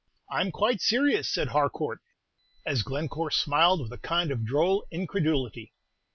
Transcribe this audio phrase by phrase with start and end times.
[0.31, 1.99] I 'm quite serious," said Harcourt,
[2.65, 5.73] as Glencore smiled with a kind of droll incredulity.